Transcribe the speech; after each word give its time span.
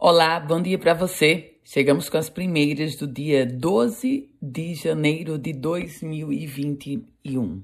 Olá, 0.00 0.38
bom 0.38 0.62
dia 0.62 0.78
para 0.78 0.94
você. 0.94 1.56
Chegamos 1.64 2.08
com 2.08 2.16
as 2.16 2.30
primeiras 2.30 2.94
do 2.94 3.04
dia 3.04 3.44
12 3.44 4.30
de 4.40 4.72
janeiro 4.72 5.36
de 5.36 5.52
2021. 5.52 7.60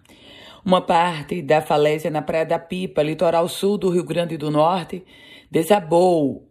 Uma 0.65 0.81
parte 0.81 1.41
da 1.41 1.63
falésia 1.63 2.11
na 2.11 2.23
Praia 2.23 2.45
da 2.45 2.59
Pipa, 2.59 3.05
litoral 3.05 3.49
sul 3.49 3.79
do 3.79 3.89
Rio 3.89 4.03
Grande 4.03 4.37
do 4.37 4.51
Norte, 4.51 5.05
desabou. 5.49 6.51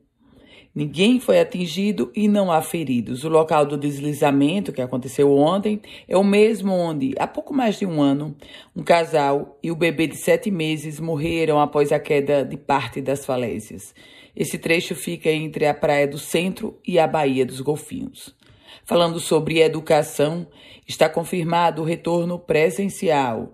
Ninguém 0.76 1.20
foi 1.20 1.40
atingido 1.40 2.12
e 2.16 2.28
não 2.28 2.52
há 2.52 2.60
feridos. 2.60 3.24
O 3.24 3.30
local 3.30 3.64
do 3.64 3.78
deslizamento, 3.78 4.74
que 4.74 4.82
aconteceu 4.82 5.32
ontem, 5.32 5.80
é 6.08 6.18
o 6.18 6.24
mesmo 6.24 6.74
onde, 6.74 7.14
há 7.20 7.28
pouco 7.28 7.54
mais 7.54 7.78
de 7.78 7.86
um 7.86 8.02
ano, 8.02 8.36
um 8.76 8.82
casal 8.82 9.60
e 9.62 9.70
o 9.70 9.76
bebê 9.76 10.08
de 10.08 10.18
sete 10.18 10.50
meses 10.50 11.00
morreram 11.00 11.60
após 11.60 11.92
a 11.92 12.00
queda 12.00 12.44
de 12.44 12.58
parte 12.58 13.02
das 13.02 13.24
falésias. 13.24 13.94
Esse 14.36 14.58
trecho 14.58 14.96
fica 14.96 15.30
entre 15.30 15.68
a 15.68 15.76
Praia 15.76 16.08
do 16.08 16.18
Centro 16.18 16.80
e 16.88 16.98
a 16.98 17.06
Baía 17.06 17.46
dos 17.46 17.62
Golfinhos. 17.62 18.36
Falando 18.84 19.20
sobre 19.20 19.62
educação, 19.62 20.48
está 20.88 21.08
confirmado 21.08 21.84
o 21.84 21.86
retorno 21.86 22.40
presencial 22.40 23.54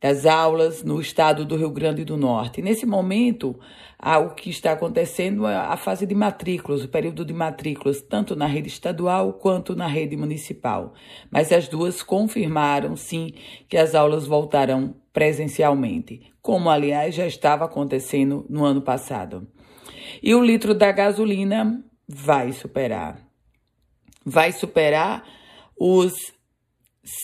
das 0.00 0.24
aulas 0.24 0.82
no 0.82 0.98
estado 1.00 1.44
do 1.44 1.56
Rio 1.56 1.70
Grande 1.70 2.04
do 2.04 2.16
Norte. 2.16 2.62
Nesse 2.62 2.86
momento, 2.86 3.58
o 3.98 4.30
que 4.30 4.48
está 4.48 4.72
acontecendo 4.72 5.46
é 5.46 5.54
a 5.54 5.76
fase 5.76 6.06
de 6.06 6.14
matrículas, 6.14 6.82
o 6.82 6.88
período 6.88 7.22
de 7.22 7.34
matrículas, 7.34 8.00
tanto 8.00 8.34
na 8.34 8.46
rede 8.46 8.68
estadual 8.68 9.34
quanto 9.34 9.76
na 9.76 9.86
rede 9.86 10.16
municipal. 10.16 10.94
Mas 11.30 11.52
as 11.52 11.68
duas 11.68 12.02
confirmaram, 12.02 12.96
sim, 12.96 13.34
que 13.68 13.76
as 13.76 13.94
aulas 13.94 14.26
voltarão 14.26 14.94
presencialmente, 15.12 16.32
como, 16.40 16.70
aliás, 16.70 17.14
já 17.14 17.26
estava 17.26 17.66
acontecendo 17.66 18.46
no 18.48 18.64
ano 18.64 18.80
passado. 18.80 19.46
E 20.22 20.34
o 20.34 20.42
litro 20.42 20.74
da 20.74 20.90
gasolina 20.92 21.84
vai 22.08 22.52
superar. 22.52 23.20
Vai 24.24 24.52
superar 24.52 25.24
os 25.78 26.12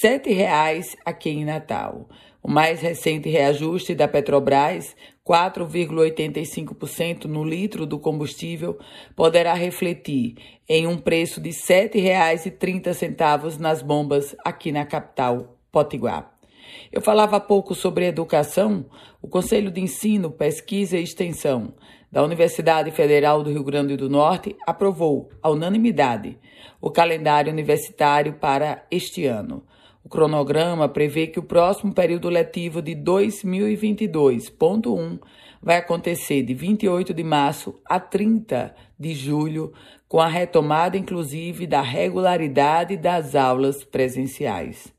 R$ 0.03 0.35
reais 0.35 0.95
aqui 1.07 1.31
em 1.31 1.45
Natal. 1.45 2.09
O 2.47 2.49
mais 2.49 2.81
recente 2.81 3.29
reajuste 3.29 3.93
da 3.93 4.07
Petrobras, 4.07 4.95
4,85% 5.29 7.25
no 7.25 7.43
litro 7.43 7.85
do 7.85 7.99
combustível, 7.99 8.79
poderá 9.17 9.53
refletir 9.53 10.37
em 10.69 10.87
um 10.87 10.97
preço 10.97 11.41
de 11.41 11.51
R$ 11.51 11.57
7,30 11.57 13.59
nas 13.59 13.83
bombas 13.83 14.37
aqui 14.45 14.71
na 14.71 14.87
capital 14.87 15.59
Potiguar. 15.73 16.39
Eu 16.93 17.01
falava 17.01 17.39
há 17.39 17.41
pouco 17.41 17.75
sobre 17.75 18.07
educação. 18.07 18.87
O 19.21 19.27
Conselho 19.27 19.73
de 19.73 19.81
Ensino, 19.81 20.31
Pesquisa 20.31 20.97
e 20.97 21.03
Extensão 21.03 21.75
da 22.13 22.23
Universidade 22.23 22.93
Federal 22.93 23.43
do 23.43 23.51
Rio 23.51 23.65
Grande 23.65 23.97
do 23.97 24.09
Norte 24.09 24.55
aprovou, 24.65 25.31
à 25.43 25.51
unanimidade, 25.51 26.39
o 26.81 26.93
calendário 26.93 27.53
universitário 27.53 28.35
para 28.35 28.87
este 28.89 29.27
ano. 29.27 29.65
O 30.07 30.09
cronograma 30.09 30.89
prevê 30.89 31.27
que 31.27 31.41
o 31.41 31.43
próximo 31.43 31.93
período 31.93 32.29
letivo 32.29 32.81
de 32.81 32.95
2022.1 32.95 35.19
vai 35.61 35.79
acontecer 35.79 36.45
de 36.45 36.55
28 36.55 37.13
de 37.13 37.25
março 37.25 37.81
a 37.85 37.99
30 37.99 38.73
de 38.97 39.13
julho, 39.13 39.73
com 40.09 40.21
a 40.21 40.29
retomada 40.29 40.97
inclusive 40.97 41.67
da 41.67 41.83
regularidade 41.83 42.97
das 42.97 43.35
aulas 43.35 43.83
presenciais. 43.83 44.95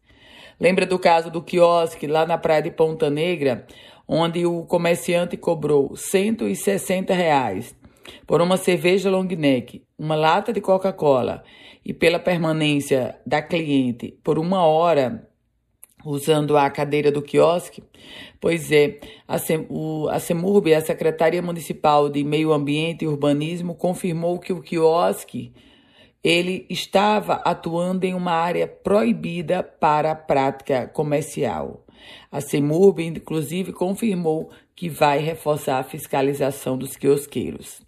Lembra 0.59 0.85
do 0.85 0.99
caso 0.99 1.31
do 1.31 1.41
quiosque 1.41 2.05
lá 2.05 2.25
na 2.25 2.37
praia 2.37 2.63
de 2.63 2.71
Ponta 2.71 3.09
Negra, 3.09 3.65
onde 4.05 4.45
o 4.45 4.65
comerciante 4.65 5.37
cobrou 5.37 5.95
160 5.95 7.13
reais 7.13 7.73
por 8.25 8.41
uma 8.41 8.57
cerveja 8.57 9.09
long 9.09 9.27
neck, 9.27 9.83
uma 9.97 10.15
lata 10.15 10.53
de 10.53 10.61
Coca-Cola 10.61 11.43
e 11.85 11.93
pela 11.93 12.19
permanência 12.19 13.19
da 13.25 13.41
cliente 13.41 14.17
por 14.23 14.37
uma 14.37 14.65
hora 14.65 15.27
usando 16.05 16.57
a 16.57 16.69
cadeira 16.69 17.11
do 17.11 17.21
quiosque? 17.21 17.83
Pois 18.39 18.71
é, 18.71 18.99
a, 19.27 19.37
Sem, 19.37 19.67
a 20.09 20.19
CEMURB, 20.19 20.73
a 20.73 20.81
Secretaria 20.81 21.41
Municipal 21.41 22.09
de 22.09 22.23
Meio 22.23 22.53
Ambiente 22.53 23.03
e 23.03 23.07
Urbanismo, 23.07 23.75
confirmou 23.75 24.39
que 24.39 24.53
o 24.53 24.61
quiosque 24.61 25.53
ele 26.23 26.65
estava 26.69 27.35
atuando 27.35 28.05
em 28.05 28.13
uma 28.13 28.33
área 28.33 28.67
proibida 28.67 29.63
para 29.63 30.11
a 30.11 30.15
prática 30.15 30.87
comercial. 30.87 31.85
A 32.31 32.41
CEMURB, 32.41 33.05
inclusive, 33.05 33.71
confirmou 33.71 34.49
que 34.75 34.89
vai 34.89 35.19
reforçar 35.19 35.79
a 35.79 35.83
fiscalização 35.83 36.77
dos 36.77 36.95
quiosqueiros. 36.95 37.86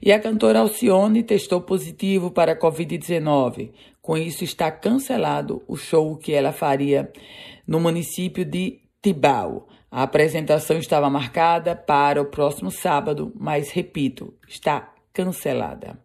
E 0.00 0.12
a 0.12 0.20
cantora 0.20 0.60
Alcione 0.60 1.22
testou 1.22 1.60
positivo 1.60 2.30
para 2.30 2.52
a 2.52 2.58
Covid-19. 2.58 3.70
Com 4.00 4.16
isso, 4.16 4.44
está 4.44 4.70
cancelado 4.70 5.62
o 5.68 5.76
show 5.76 6.16
que 6.16 6.32
ela 6.32 6.52
faria 6.52 7.12
no 7.66 7.78
município 7.80 8.44
de 8.44 8.80
Tibau. 9.02 9.68
A 9.90 10.02
apresentação 10.02 10.78
estava 10.78 11.10
marcada 11.10 11.74
para 11.74 12.22
o 12.22 12.26
próximo 12.26 12.70
sábado, 12.70 13.32
mas 13.36 13.70
repito, 13.70 14.32
está 14.48 14.92
cancelada. 15.12 15.98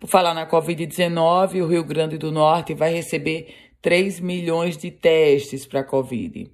Por 0.00 0.08
falar 0.08 0.34
na 0.34 0.48
Covid-19, 0.48 1.62
o 1.62 1.66
Rio 1.66 1.84
Grande 1.84 2.18
do 2.18 2.32
Norte 2.32 2.74
vai 2.74 2.92
receber 2.92 3.54
3 3.82 4.20
milhões 4.20 4.76
de 4.76 4.90
testes 4.90 5.66
para 5.66 5.80
a 5.80 5.84
Covid. 5.84 6.50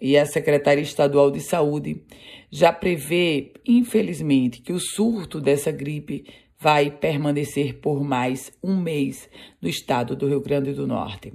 E 0.00 0.16
a 0.16 0.26
Secretaria 0.26 0.82
Estadual 0.82 1.30
de 1.30 1.40
Saúde 1.40 2.02
já 2.50 2.72
prevê, 2.72 3.52
infelizmente, 3.66 4.60
que 4.60 4.72
o 4.72 4.78
surto 4.78 5.40
dessa 5.40 5.70
gripe 5.70 6.26
vai 6.58 6.90
permanecer 6.90 7.78
por 7.80 8.02
mais 8.02 8.52
um 8.62 8.76
mês 8.76 9.28
no 9.60 9.68
estado 9.68 10.16
do 10.16 10.28
Rio 10.28 10.40
Grande 10.40 10.72
do 10.72 10.86
Norte. 10.86 11.32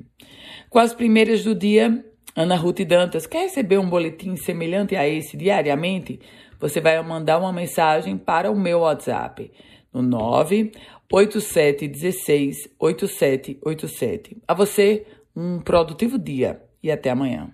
Com 0.70 0.80
as 0.80 0.94
primeiras 0.94 1.44
do 1.44 1.56
dia, 1.56 2.06
Ana 2.36 2.56
Ruth 2.56 2.82
Dantas 2.82 3.28
quer 3.28 3.44
receber 3.44 3.78
um 3.78 3.90
boletim 3.90 4.36
semelhante 4.36 4.96
a 4.96 5.08
esse 5.08 5.36
diariamente? 5.36 6.20
Você 6.60 6.80
vai 6.80 7.02
mandar 7.02 7.40
uma 7.40 7.52
mensagem 7.52 8.18
para 8.18 8.52
o 8.52 8.60
meu 8.60 8.80
WhatsApp 8.80 9.52
no 9.94 10.02
98716 10.02 12.70
8787. 12.80 14.38
A 14.48 14.54
você, 14.54 15.06
um 15.36 15.60
produtivo 15.60 16.18
dia 16.18 16.62
e 16.82 16.90
até 16.92 17.10
amanhã. 17.10 17.54